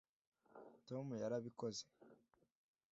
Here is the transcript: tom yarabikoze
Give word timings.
tom 0.87 1.05
yarabikoze 1.21 1.83